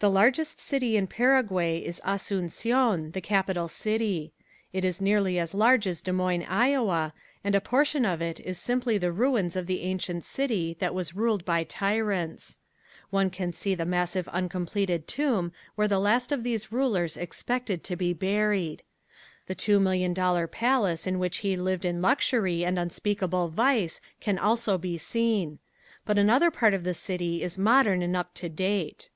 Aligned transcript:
The 0.00 0.08
largest 0.08 0.60
city 0.60 0.96
in 0.96 1.08
Paraguay 1.08 1.80
is 1.84 2.00
Asuncion, 2.06 3.12
the 3.14 3.20
capital 3.20 3.66
city. 3.66 4.32
It 4.72 4.84
is 4.84 5.00
nearly 5.00 5.40
as 5.40 5.54
large 5.54 5.88
as 5.88 6.00
Des 6.00 6.12
Moines, 6.12 6.44
Iowa, 6.48 7.12
and 7.42 7.56
a 7.56 7.60
portion 7.60 8.04
of 8.06 8.22
it 8.22 8.38
is 8.38 8.58
simply 8.58 8.96
the 8.96 9.10
ruins 9.10 9.56
of 9.56 9.66
the 9.66 9.82
ancient 9.82 10.24
city 10.24 10.76
that 10.78 10.94
was 10.94 11.16
ruled 11.16 11.44
by 11.44 11.64
tyrants. 11.64 12.58
One 13.10 13.28
can 13.28 13.52
see 13.52 13.74
the 13.74 13.84
massive 13.84 14.28
uncompleted 14.28 15.08
tomb 15.08 15.50
where 15.74 15.88
the 15.88 15.98
last 15.98 16.30
of 16.30 16.44
these 16.44 16.70
rulers 16.70 17.16
expected 17.16 17.82
to 17.82 17.96
be 17.96 18.12
buried. 18.12 18.84
The 19.46 19.56
two 19.56 19.80
million 19.80 20.14
dollar 20.14 20.46
palace 20.46 21.08
in 21.08 21.18
which 21.18 21.38
he 21.38 21.56
lived 21.56 21.84
in 21.84 22.00
luxury 22.00 22.64
and 22.64 22.78
unspeakable 22.78 23.48
vice 23.48 24.00
can 24.20 24.38
also 24.38 24.78
be 24.78 24.96
seen. 24.96 25.58
But 26.06 26.18
another 26.18 26.52
part 26.52 26.72
of 26.72 26.84
the 26.84 26.94
city 26.94 27.42
is 27.42 27.58
modern 27.58 28.00
and 28.00 28.14
up 28.16 28.32
to 28.34 28.48
date. 28.48 29.08